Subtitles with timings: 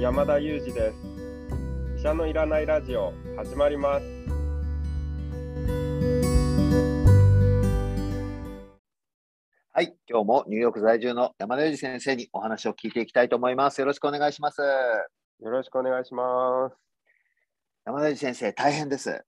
[0.00, 0.96] 山田裕二です
[1.98, 4.06] 医者のいらないラジオ始まります
[9.74, 13.78] はい、今日もニューヨーク在住の山田裕二先生にお話を聞いていきたいと思います。
[13.82, 14.62] よろしくお願いします。
[14.62, 16.76] よろしくお願いします
[17.84, 19.22] 山田裕二先生、大変です。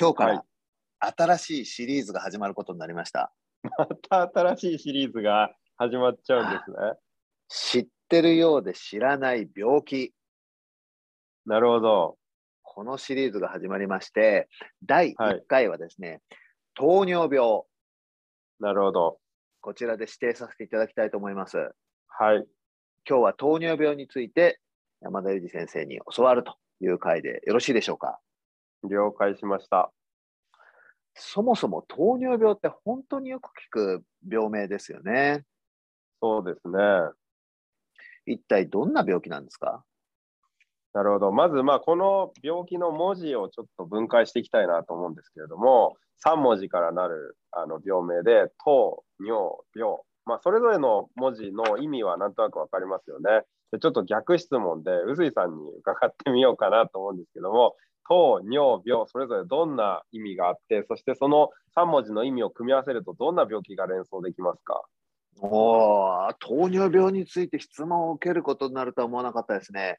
[0.00, 3.34] 今日かはいら新しいシリーズが始まることになりました。
[4.10, 6.76] また新しいシリーズが始まっちゃうんですね
[7.48, 10.12] 知ってるようで知らない病気。
[11.44, 12.18] なるほど
[12.62, 14.48] このシリーズが始まりまして、
[14.84, 16.20] 第はい1回はですね、
[16.74, 17.62] 糖尿病。
[18.60, 19.18] なるほど
[19.60, 21.56] こちらで指定させていただきたいと思います。
[22.08, 22.46] はい
[23.08, 24.60] 今日は糖尿病について
[25.00, 28.18] 山田裕二先生に教わるという回でよろしいでしょうか？
[28.84, 29.92] 了解しました
[31.14, 35.44] そもそも糖尿病って本当によく聞く病名ですよね。
[36.20, 36.78] そうですね
[38.26, 39.84] 一体どんな病気なんですか？
[40.92, 41.32] なるほど。
[41.32, 49.98] まずまあこの病気の文字をちょっと分解していきたいなと思うんですけれども3文字からなるあの病名で糖尿病。
[50.24, 53.42] まあそれぞれの文字の意味はなんとなく分かりますよね。
[53.72, 57.74] でちょっと逆質問で臼井さんに伺ってみようかなと思うんですけども
[58.08, 64.82] 糖尿病それぞれどんな意味があってそしてその3文字の意味を組み合わせるとどんな病気が連想できますか？
[65.40, 69.98] おー糖尿病について質問を受けることになるとは思わなかったですね。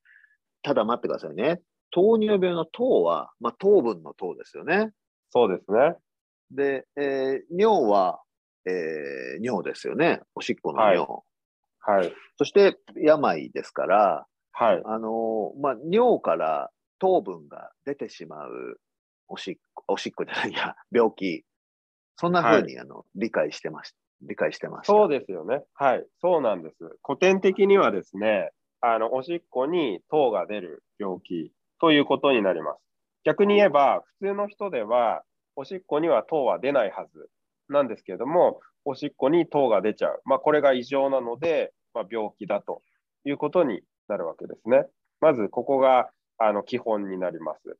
[0.64, 1.62] ただ待ってくださいね。
[1.92, 4.92] 糖尿病の糖は、まあ、糖分の糖ですよね。
[5.30, 5.96] そうですね
[6.52, 8.20] で、えー尿は、
[8.66, 10.22] えー尿ですよね。
[10.36, 11.08] おしっこの尿。
[11.80, 18.80] はいそして病ですから、はいあのーまあ、尿から糖分が出てしまう
[19.28, 21.44] おしっこ、おしっこじゃないや、病気。
[22.16, 24.94] そんな風に、あの理解してまし理解してました。
[24.94, 25.64] そうですよね。
[25.74, 26.76] はい、そうなんです。
[27.04, 28.52] 古典的にはですね、
[28.82, 32.80] あのおしっこに糖が出る病気ということになります。
[33.24, 35.24] 逆に言えば、普通の人では、
[35.56, 37.30] おしっこには糖は出ないはず
[37.68, 40.22] なんですけれども、おしっこに糖が出ちゃう。
[40.24, 42.82] まあ、これが異常なので、まあ、病気だと
[43.26, 44.86] いうことになるわけですね。
[45.20, 47.78] まず、ここがあの基本になります。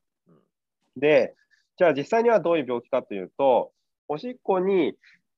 [0.98, 1.36] で、
[1.78, 3.72] じゃあ実際にはどういう病気かというと、
[4.08, 4.96] おしっこに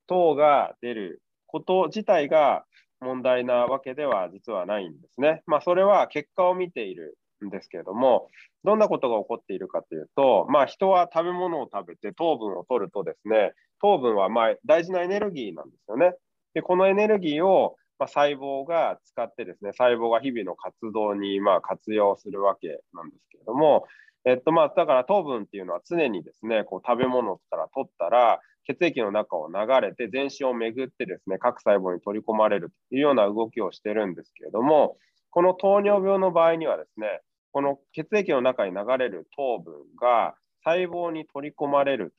[0.10, 2.66] 糖が出ること自体が
[3.00, 5.44] 問題なわけでは実はないんですね。
[5.46, 8.28] まあ、それは結果を見ているんですけれども、
[8.64, 16.14] どんなことが起こっているかというと、まあ、人は食べ物を食べて糖分を取るとですね、糖分はま大事なエネルギーなんですよね。
[16.54, 23.86] で、このエネルギーをま細胞が使ってですね、細胞が日々の活動にまあ活用するわけなんですけれども、
[24.26, 34.98] えっとまあ、だから糖分っていうのは常にですね、こう食べ物から取ったら、血液の中を流れて全身を巡ってですね、各細胞に取り込まれるというような動きをしてるんですけれども、
[35.32, 37.22] この糖尿病の場合にはですね、
[37.52, 42.14] この血液の中に流れる糖分が細胞に取り込まれる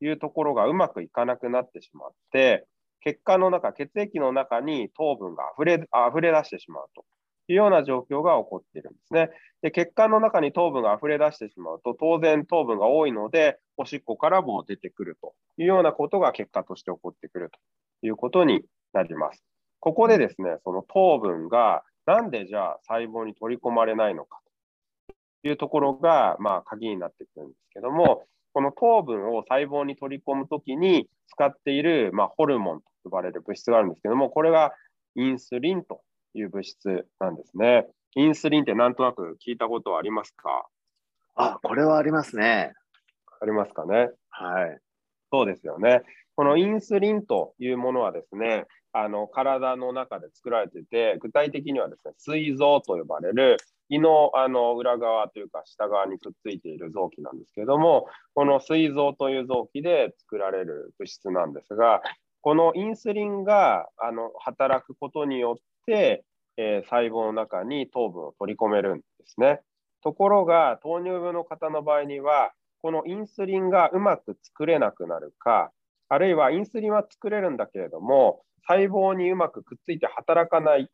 [0.00, 2.66] というところがうまくいかなくなってしまって、
[3.00, 7.04] 血管の中、血液の中に糖分が溢れ溢れ出してしまうと。
[7.48, 9.30] いうような状況が起こっているんですね。
[9.62, 18.62] で血管の中に糖分が溢れ出してしまうと、当然糖分が多いので、おしっこからも出てくるというようなことが結果として起こってくるということに
[18.92, 19.44] なります。
[19.80, 24.40] ここでですね、その糖分がなんでじゃあ細胞に取り込まれないのか
[25.42, 34.72] というところが、まあ、鍵になってくるんですけども、この糖分を細胞に取り込むときに使っている、まあ、ホルモンと呼ばれる物質があるんですけども、これが
[35.16, 36.02] インスリンと
[36.34, 37.86] いう物質なんですね。
[38.16, 40.66] インスリンってなんとなく聞いたことはありますか？
[41.34, 42.74] あ、これはありますね。
[43.40, 44.10] ありますかね？
[44.30, 44.78] はい。
[45.32, 46.02] そうですよね。
[46.36, 53.56] このインスリンというものはですね、あの体の中で作られていて、具体的にはですね、膵臓と呼ばれる
[53.88, 62.00] 胃のあの裏側というか下側にくっついている臓器なんですけれども、この膵臓という臓器で作られる物質なんですが、
[62.42, 66.24] このインスリンがあの働くことによって、えー
[66.56, 69.60] 細胞の中に糖分を取り込めるんですね。
[70.04, 75.72] ところが、糖尿病の方の場合には、このインスリンがうまく作れなくなるか、
[76.08, 80.90] あるいはインスリンは作れるんだけれども、細胞にうまくくっついて働かない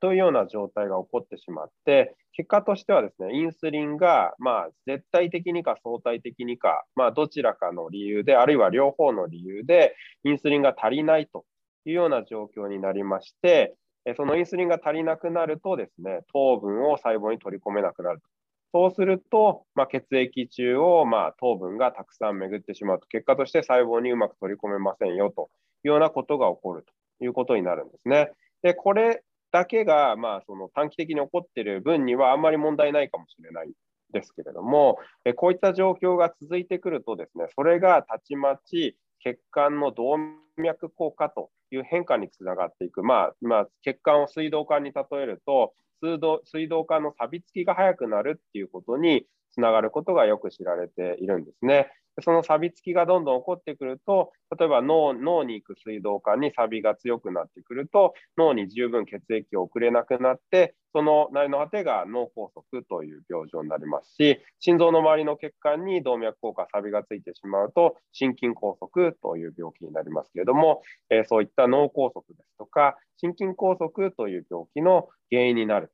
[0.00, 9.94] というような状態が起こってしまって、結果としてはですね、インスリンが、まあ、絶対的にか相対的にか、まあ、どちらかの理由で、あるいは両方の理由で、
[10.24, 11.44] インスリンが足りないと
[11.86, 13.74] いうような状況になりまして、
[14.14, 18.26] そのインスリンが足りなくなるとですね、糖分を細胞に取り込めなくなると。
[18.72, 25.50] そうすると、まあ、血液中を、まあ、糖分がたくさん巡ってしまうと、結果として細胞にうまく取り込めませんよと
[25.84, 26.84] いうようなことが起こる
[27.18, 28.32] ということになるんですね。
[28.62, 33.72] で、これだけが、まあ、その短期的に起こっている分にはあんまり問題ないかもしれない
[34.12, 40.18] ですけれども、えこういった状況が続いてくるとですね、それがたちまち血管の動
[40.58, 45.72] 脈硬化という変化につながっていく、まあまあ、血管を水道管に例えると
[46.02, 51.90] 水道、水道管の錆びつきが早くなるっていうことにつながることがよく知られているんですね。
[52.22, 75.92] その錆びつきがどんどん起こってくると、例えば脳脳に行く水道管に錆が強くなってくると、脳に十分血液を送れなくなって、その内の果てが脳梗塞という病状になりますし、心臓の周りの血管に動脈硬化、錆がついてしまうと、心筋梗塞という病気になりますけれども、えー、そういった脳梗塞ですとか、心筋梗塞という病気の原因になる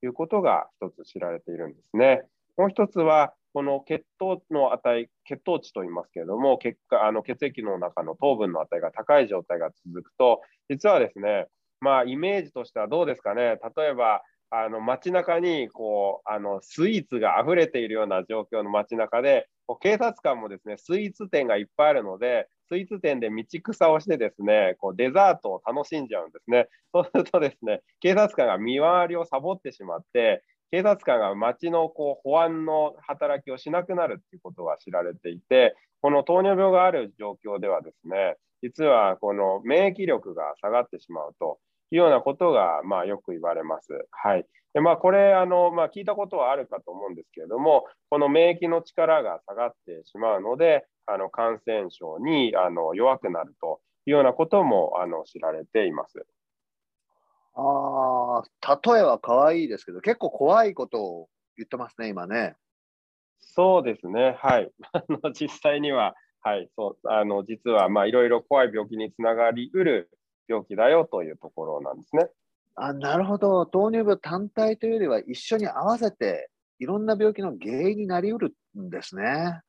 [0.00, 2.22] ということが一つ知られているんですね。
[2.56, 11.46] もう一つは、この血糖の値、血糖値と言いますけれども、血あの血液の中の糖分の値が高い状態が続くと、実はですね、
[11.80, 14.20] まあ、イメージとしてはどうですかね、例えば、
[14.50, 19.48] あの街中にこうあのスイーツが溢れているような状況の街中で、
[19.80, 26.68] 警察官もですねスイーツ店がいっぱいあるので、スイーツ店で道草をしてですねこうデザートを楽しんじゃうんですね。
[26.92, 41.58] そうするとですね警察官が見回りをサボってしまって、警察官が街のこう保安の働きをしなくなるっていうことが知られていて、この糖尿病がある状況ではですね、実はこの免疫力が下がってしまうと
[41.90, 43.92] いうようなことが、まあ、よく言われます。
[44.10, 44.46] はい。
[44.74, 56.26] でまあ、これ、あのまあ、聞いたことはあるかと思うんですけれども、この免疫の力が下がってしまうので、あの感染症にあの弱くなるというようなこともあの知られています。
[57.56, 62.54] ああ、例えは可愛いですけど、結構怖いことを言ってますね、今ね。
[63.38, 64.70] そうですね、はい。
[64.92, 70.10] あの実際には、はい、そうあの実は、まあ、いろいろ怖い病気につながりうる
[70.46, 72.28] 病気だよというところなんですね。
[72.74, 79.62] あなるほど、糖尿病単体というよりは、一緒に合わせて、いろんな病気の原因になりうるんですね。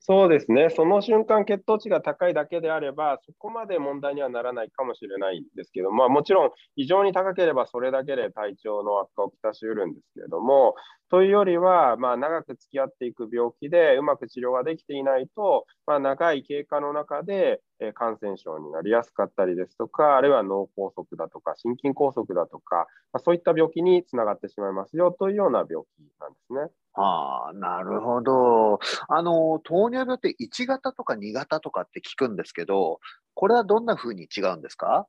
[0.00, 10.74] そうですね、その瞬間、血糖値が高いだけであれば、そこまで問題にはならないかもしれないんですけど、まあ、もちろん、異常に高ければそれだけで体調の悪化をきたしうるんですけれども、
[11.10, 26.60] というよりは、まあ、長く付き合っていく病気でうまく治療ができていないと、まあ、長い経過の中で、え感染症になりやすかったりですとか、あるいは脳梗塞だとか、心筋梗塞だとか、まあ、そういった病気につながってしまいますよというような病気なんですね。
[26.94, 28.78] ああ、なるほど。
[29.08, 32.98] あの、糖尿病って1型とか2型とかって聞くんですけど、
[33.34, 35.06] これはどんなふうに違うんですか？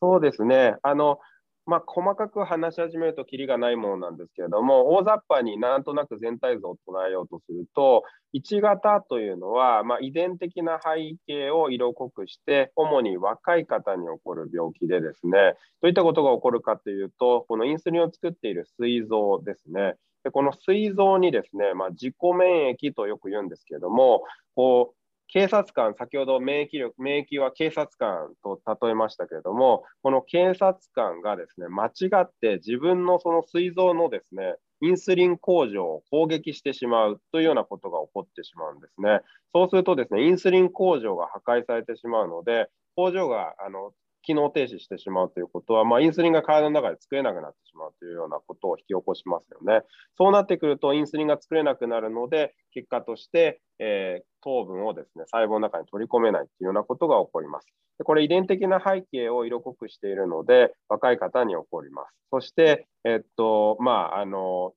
[0.00, 0.76] そうですね。
[0.82, 1.18] あの、
[1.68, 24.22] まあ、細かく話し始めるときりがないものなんですけれども、大雑把になんとなく全体像を捉えようとすると、1型というのは、まあ、遺伝的な背景を色濃くして、主に若い方に起こる病気でですね、どういったことが起こるかというと、このインスリンを作っている膵臓ですね、でこの膵臓にですね、まあ、自己免疫とよく言うんですけれども、
[24.54, 24.98] こう
[25.28, 31.90] 警察官、先ほど免疫力、免疫は警察官と例えましたけれども、この警察官がですね、間違
[32.22, 39.20] って自分のその膵臓のですね、インスリン工場を攻撃してしまうというようなことが起こってしまうんですね。
[39.52, 43.92] そうするとですね、インスリン工場が破壊されてしまうので、工場があの
[44.28, 49.86] 機能停止してしまうということは、まあ、インスリンが体の中で作れなくなってしまうというようなことを引き起こしますよね。
[50.18, 57.68] そうなってくると、インスリンが作れなくなるので、結果として、えー、糖分をですね細胞の中に取り込めないというようなことが起こります。
[57.96, 62.14] でこれ、遺伝的な背景を色濃くしているので、若い方に起こります。
[62.30, 64.74] そして、えっとまあ、あの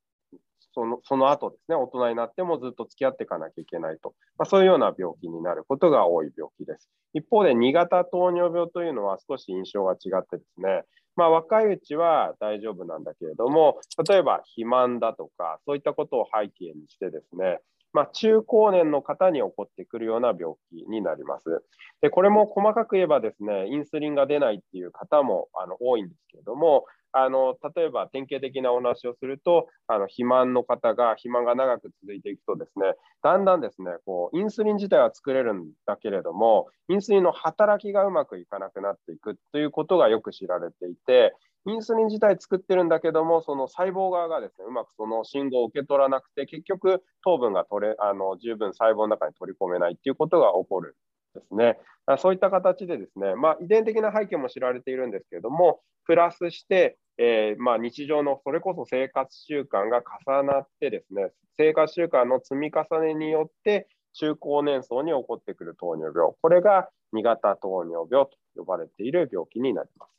[0.74, 6.90] そのその後ですね、大人になってもずっと付き合っていかなきゃいけないと、まあ、そういうような病気になることが多い病気です。
[7.14, 10.84] 一方で、2型糖尿病というのは少し印象が違ってですね、
[11.16, 17.60] まあ、若いうちは大丈夫なんだけれども、例えば肥満だとか、そういったことを背景にしてですね、
[17.94, 21.64] まあ、中高年の方に起こってくるような病気になります。
[22.02, 41.34] でこれも細かく言えばですね、インスリンが出ないっていう方もあの多いんですけれども、あの例えば典型的なお話をすると、あの肥満の方が肥満が長く続いていくとですね、だんだんですね、こうインスリン自体は作れるんだけれども、インスリンの働きがうまくいかなくなっていくということがよく知られていて、
[41.68, 50.96] インスリン自体作ってるんだけども、その細胞側がですね、うまくその信号を受け取らなくて、結局糖分が取れあの十分細胞の中に取り込めないっていうことが起こる。
[51.34, 51.78] ですね。
[52.18, 70.12] そういった形でですね、まあ、遺伝的な背景も知られているんですけれども、プラスして、えー、まあ、日常のそれこそ生活習慣が重なってですね、生活習慣の積み重ねによって中高年層に起こってくる糖尿病、これが2型糖尿病と呼ばれている病気になります。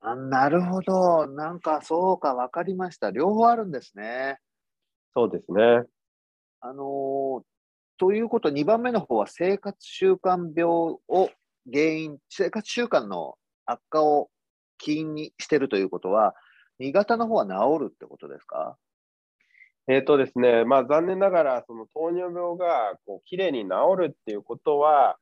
[0.00, 1.26] あなるほど。
[1.26, 3.10] なんかそうか、わかりました。
[3.10, 4.38] 両方あるんですね。
[5.14, 5.84] そうですね。
[6.60, 7.53] あのー
[7.98, 11.30] ということ、2番目の方は生活習慣病を
[11.72, 13.36] 原因、生活習慣の
[13.66, 14.30] 悪化を
[14.78, 16.34] 起因にしているということは、
[16.80, 18.76] 2型の方は治るってことですか？
[19.86, 25.16] えーとですね、まあ、残念ながら、その糖尿病がこうきれいに治るっていうことは、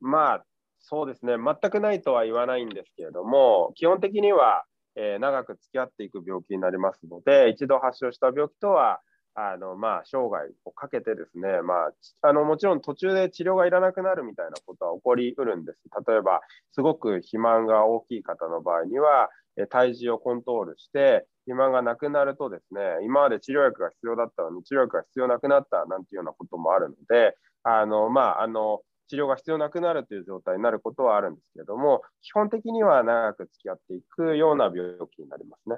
[0.00, 0.44] まあ、
[0.80, 4.64] そうですね、全くないとは言わないんですけれども、基本的には、
[4.96, 9.00] えー長く付き合っていく病気になりますので、一度発症した病気とは、
[9.34, 15.80] あのまあ、生涯をかけてですね、まあ、あのもちろん途中で治療がいらなくなるみたいなことは起こりうるんです。
[16.08, 16.40] 例えば、
[16.72, 35.76] すごく肥満が大きい方の場合には、え体重をコントロールして、肥満がなくなるとですね、今まで治療薬が必要だったのに治療薬が必要なくなったなんていうようなこともあるので、あのまあ、あの治療が必要なくなるという状態になることはあるんですけれども、基本的には長く付き合っていくような病気になりますね。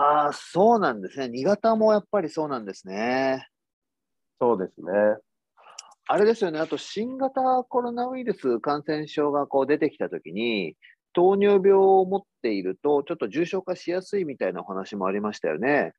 [0.00, 1.28] ああ、そうなんですね。
[1.28, 3.48] 2型もやっぱりそうなんですね。
[4.40, 4.92] そうですね。
[6.06, 6.60] あれですよね。
[6.60, 10.76] あと、新型コロナウイルス感染症がこう出てきたときに、
[11.14, 15.92] 糖尿病を持っていると、ちょっと重症化しやすいみたいなお話もありましたよね。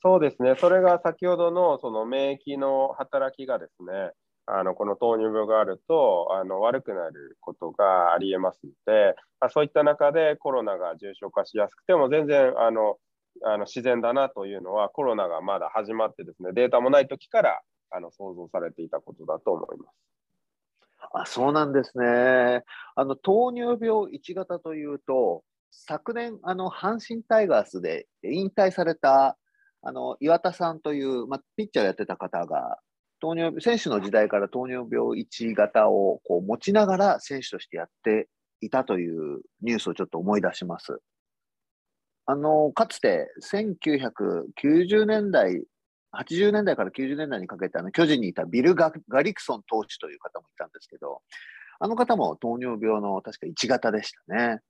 [0.00, 0.54] そうですね。
[0.58, 4.12] それが先ほどのその免疫の働きがですね、
[4.46, 12.96] あのこの糖尿病があるとあの悪くなることがありえますので、まあ、そういった中でコロナが重症化しやすくても全然あの
[13.44, 20.12] あの自然だなというのはコロナがまだ始まってですねデータもない時からあの想像されていたことだと思います。
[21.12, 22.62] あ、そうなんですね。
[22.94, 29.36] あの、糖尿病1型というと、昨年、あの、阪神タイガースで引退された、
[29.82, 32.78] あの、岩田さんという、まあ、ピッチャーをやってた方が、
[33.22, 38.28] 糖尿病、選手の時代から糖尿病1型をこう持ちながら選手としてやって
[38.60, 40.98] いたというニュースをちょっと思い出します。
[42.26, 45.62] あの、かつて1990年代、
[46.12, 51.22] 80年代から90年代にかけてあの巨人にいたビルガ・ガリクソン投手という方もいたんですけど、
[51.78, 54.60] あの方も糖尿病の確か1型でしたね。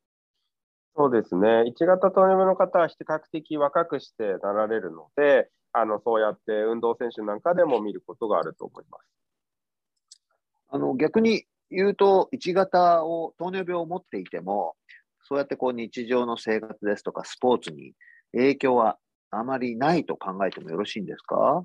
[0.94, 1.64] そうですね。
[1.66, 9.04] 1型糖尿病の方は比較的若くしてなられるので、あのそうやって運動選手なんかでも見ることがあると思います。
[10.68, 14.74] あの逆に言うと、1型を糖尿病を持っていても、
[15.22, 17.94] そうやってこう日常の生活ですとかスポーツに
[18.32, 18.98] 影響は
[19.30, 21.64] あまりないと考えてもよろしいんですか？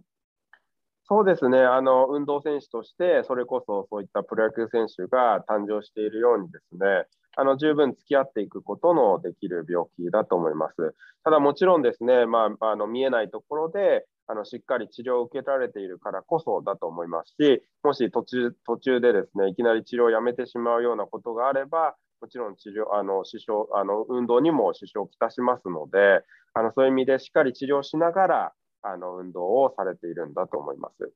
[1.10, 1.60] そうですね。
[1.60, 7.06] あの運動選手として、それこそそういったプロ野球選手が誕生しているようにですね、
[7.38, 10.96] あの十分付き合っていくことのできる病気だと思います。
[11.24, 28.52] ただもちろんですね、まあ、あの見えないところであのしっかり治療を受けられているからこそだと思いますし、もし途中途中でですねいきなり治療をやめてしまうようなことがあれば、もちろん治療あの支障あの運動にも支障をきたしますので、あのそういう意味でしっかり治療しながら
[28.92, 31.12] あの運動をされているんだと思います。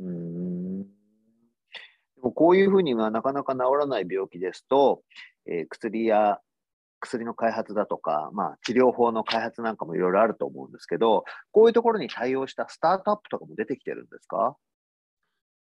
[0.00, 0.88] うーんで
[2.22, 5.02] もこういうふうにはなかなか治らない病気ですと、
[5.46, 6.40] えー薬や
[6.98, 14.56] 薬の開発だとか、まあ、治療法の開発なんかもいろいろあると思うんですけど、こういうところに対応したスタートアップとかも出てきてるんですか？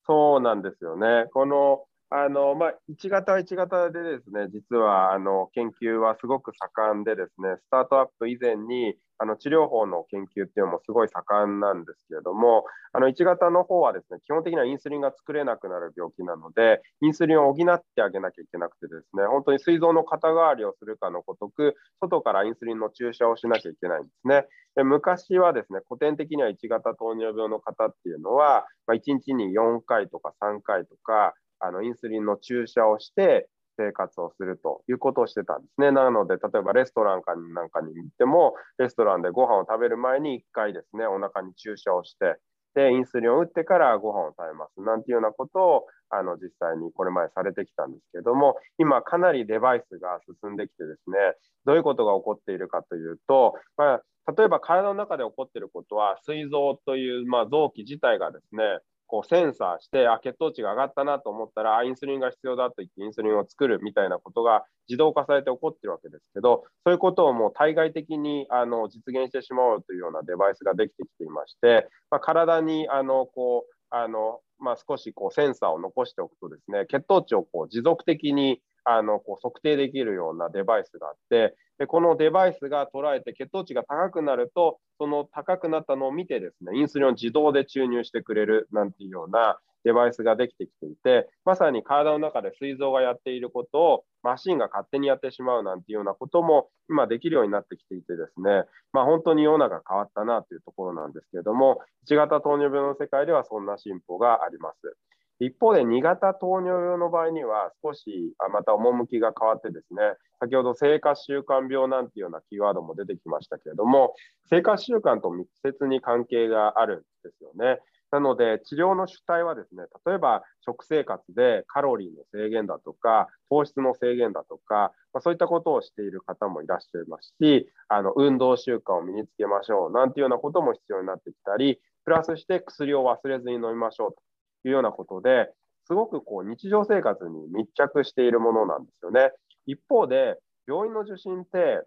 [0.07, 1.27] そうなんですよね。
[1.35, 24.47] このあのまあ、1型は1型でですね、実はあの研究はすごく盛んでですね、スタートアップ以前にあの治療法の研究っていうのもすごい盛んなんですけれども、あの1型の方はですね、基本的にはインスリンが作れなくなる病気なので、インスリンを補ってあげなきゃいけなくてですね、本当に膵臓の肩代わりをするかのごとく、外からインスリンの注射をしなきゃいけないんですね。
[24.77, 31.35] で昔はですね、古典的には1型糖尿病の方っていうのは、まあ、1日に4回とか3回とか、
[31.65, 35.91] あのインスリンの注射をして生活をするということをしてたんですね。
[35.91, 42.37] なので、例えばレストランかなんかに行っても、レストランでご飯を食べる前に1回ですね、お腹に注射をして、
[42.75, 44.81] で、インスリンを打ってからご飯を食べます。
[44.81, 51.17] なんていうようなことを、あの、実際にこれまでされてきたんですけれども、今かなりデバイスが進んできてですね、
[51.65, 58.81] どういうことが起こっているかというと、まあ、例えば体の中で起こっていることは、膵臓という、まあ、臓器自体がですね、
[59.15, 104.97] こうセンサーしてあ血糖値が上がったなと思ったらインスリンが必要だと言ってインスリンを作るみたいなことが自動化されて起こってるわけですけどそういうことをもう対外的にあの実現してしまおうというようなデバイスができてきていまして、まあ、体にあのこうあの、まあ、少しこうセンサーを残しておくとですね血糖値をこう持続的にあのこう測定できるようなデバイスがあってでこのデバイスが捉えて血糖値が高くなるとその高くなったのを見てですねインスリンを自動で注入してくれるなんていうようなデバイスができてきていて、まさに体の中で膵臓がやっていることをマシンが勝手にやってしまうなんていうようなことも今できるようになってきていてですね、まあ、本当に世の中変わったなというところなんですけれども、1型糖尿病の世界ではそんな進歩があります。
[105.41, 110.01] 一方で2型糖尿病の場合には少しまた趣が変わってですね、
[110.41, 114.15] 先ほど生活習慣病なんていうようなキーワードも出てきましたけれども、
[114.49, 117.81] 生活習慣と密接に関係があるんですよね。
[118.13, 134.23] なので、治療の主体はですね、例えば食生活でカロリーの制限だとか、糖質の制限だとか、まあ、そういったことをしている方もいらっしゃいますし、あの運動習慣を身につけましょうなんていうようなことも必要になってきたり、プラスして薬を忘れずに飲みましょうと
[134.69, 135.51] いうようなことで、
[135.87, 139.33] すごくこう日常生活に密着しているものなんですよね。
[139.67, 141.83] 一方で、病院の受診って、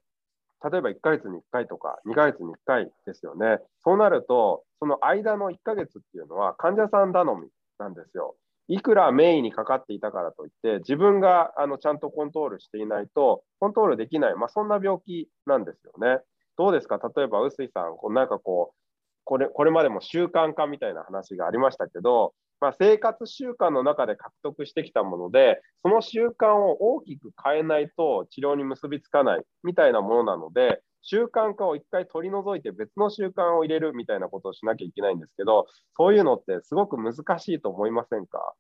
[0.72, 3.60] 例えば1ヶ月に1回とか2ヶ月に1回ですよね。
[3.84, 7.48] そうなると、その間の1ヶ月っていうのは患者さん頼み
[7.80, 8.36] なんですよ。
[8.68, 16.22] いくら名医にかかっていたからといって、自分があのちゃんとコントロールしていないと、コントロールできない、まあ、そんな病気なんですよね。
[16.58, 17.00] どうですか？
[17.16, 18.76] 例えば、臼井さん、こうなんかこう、
[19.24, 38.54] これこれまでも習慣化みたいな話がありましたけど、まあ、生活習慣の中で獲得してきたもので、その習慣を大きく変えないと治療に結びつかないみたいなものなので、習慣化を一回取り除いて別の習慣を入れるみたいなことをしなきゃいけないんですけど、そういうのってすごく難しいと思いませんか？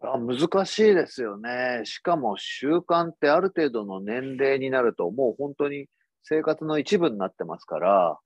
[0.00, 1.80] あ難しいですよね。
[1.84, 5.86] しかも習慣ってある程度の年齢になるともう本当に
[6.22, 8.18] 生活の一部になってますから、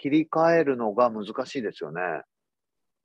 [0.00, 2.00] 切り替えるのが難しいですよね。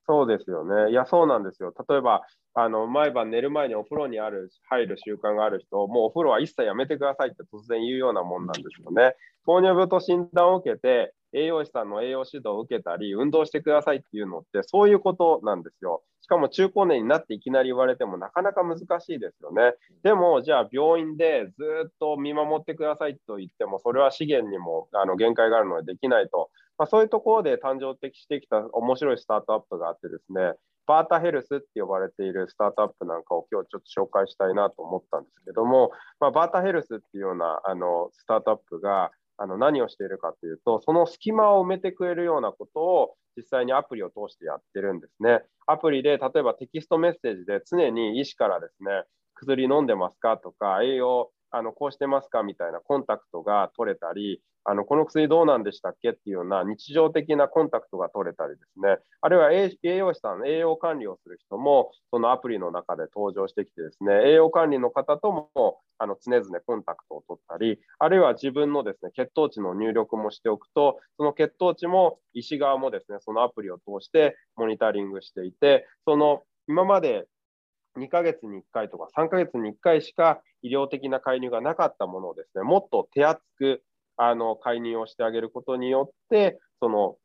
[0.07, 0.91] そうですよね。
[0.91, 1.73] いや、そうなんですよ。
[1.87, 2.23] 例えば、
[2.55, 9.15] あの毎晩寝る前にお風呂にある入る習慣がある人、もうお風呂は一切やめてくださいって突然言うようなもんなんですよね。
[9.45, 16.03] 糖尿病と診断を受けて、栄養士さんの栄養指導を受けたり、運動してくださいっていうのって、そういうことなんですよ。
[16.23, 19.73] しかも中高年になっていきなり言われてもなかなか難しいですよね。
[20.03, 26.49] でも、じゃあ病院でずっと見守ってくださいと言っても、それは資源にもあの限界があるのでできないと。
[26.77, 30.53] まあ、そういうところで誕生的してきた面白いスタートアップがあってですね、
[30.87, 45.41] バータヘルスって呼ばれているスタートアップなんかを今日ちょっと紹介したいなと思ったんですけども、まあ、バータヘルスっていうようなあのスタートアップがあの何をしているかというと、その隙間を埋めてくれるようなことを実際にアプリを通してやってるんですね。
[45.65, 52.41] アプリで例えばテキストメッセージで常に医師からですね、薬飲んでますかとか、栄養あのこうしてますか？
[52.41, 56.09] みたいなコンタクトが取れたり、あのこの薬どうなんでしたっけ？
[56.09, 77.27] っていうような日常的なコンタクトが取れたりですね、あるいは栄養士さん、栄養管理をする人も、そのアプリの中で登場してきてですね、栄養管理の方ともあの常々コンタクトを取ったり、あるいは自分のですね血糖値の入力もしておくと、その血糖値も医師側もですねそのアプリを通してモニタリングしていて、その今まで
[77.97, 83.83] 2ヶ月に1回とか3ヶ月に1回しか医療的な介入がなかったものをですね、もっと手厚く
[84.17, 87.17] あの介入をしてあげることによって、その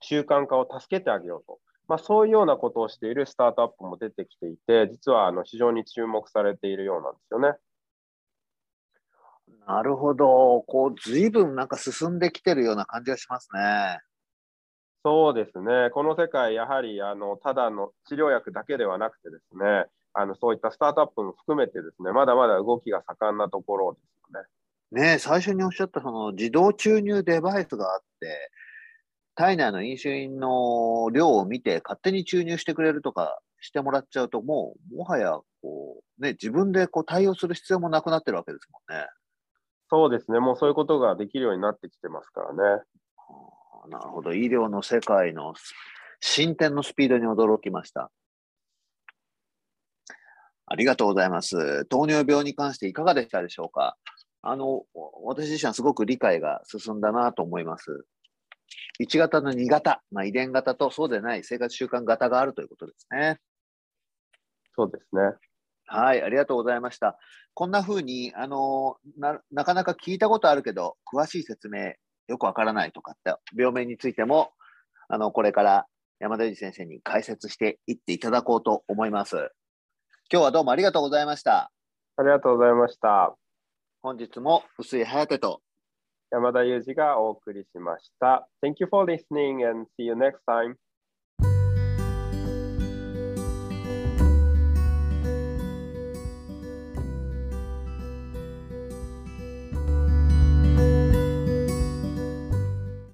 [0.00, 1.58] 習慣化を助けてあげようと。
[1.88, 7.52] まあ、そういうようなことをしているスタートアップも出てきていて、実はあの非常に注目されているようなんですよね。
[9.66, 10.64] なるほど。
[10.66, 14.00] こう、随分なんか進んできてるような感じがしますね。
[15.04, 15.90] そうですね。
[15.92, 19.86] この世界、やはりあのただの治療薬だけではなくてですね、
[20.18, 24.00] あのそういったスタートアップも含めてですね、まだまだ動きが盛んなところで
[24.90, 25.12] すよね。
[25.12, 28.50] ね最初におっしゃったその自動注入デバイスがあって、
[29.34, 39.06] 体内のインシュリンの量を見て勝手に注入してくれるとかしてもらっちゃうと、もうもはやこう、ね、自分でこう対応する必要もなくなってるわけですもんね。
[39.90, 42.82] そうですね、もうそういうことができるようになってきてますからね。
[43.90, 45.52] なるほど、医療の世界の
[46.20, 48.10] 進展のスピードに驚きました。
[50.66, 51.84] ありがとうございます。
[51.86, 53.96] 糖尿病に関していかがでしたでしょうか？
[54.42, 54.84] あの、
[55.24, 58.04] 私自身はすごく理解が進んだなと思います。
[59.00, 63.38] 1型の2型、まあ、遺伝型とそうでない生活習慣型があるということですね。
[64.74, 65.22] そうですね。
[65.86, 67.18] はい、ありがとうございました。
[67.54, 71.94] こんな風にあのな、なかなか聞いたことあるけど、詳しい説明
[72.26, 74.52] よくわからないとかって病名についても、
[75.08, 75.86] あの、これから
[76.18, 79.50] 山田裕二先生に解説していっていただこうと思います。
[80.28, 81.70] 今日はどうもありがとうございました。
[82.16, 83.36] ありがとうございました。
[84.02, 85.60] 本日も薄井颯と
[86.32, 88.48] 山田裕二がお送りしました。
[88.60, 90.74] Thank you for listening and see you next time.